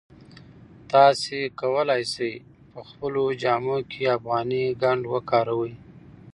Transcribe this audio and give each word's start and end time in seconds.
تاسي 0.91 1.39
کولای 1.59 2.03
شئ 2.13 2.33
په 2.71 2.79
خپلو 2.89 3.23
جامو 3.41 3.77
کې 3.91 4.03
افغاني 4.17 4.63
ګنډ 4.81 5.01
وکاروئ. 5.13 5.73